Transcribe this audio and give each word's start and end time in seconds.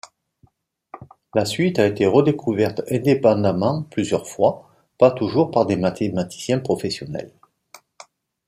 La 1.35 1.45
suite 1.45 1.77
a 1.77 1.85
été 1.85 2.07
redécouverte 2.07 2.81
indépendamment 2.89 3.83
plusieurs 3.83 4.27
fois, 4.27 4.67
pas 4.97 5.11
toujours 5.11 5.51
par 5.51 5.67
des 5.67 5.75
mathématiciens 5.75 6.57
professionnels. 6.59 7.31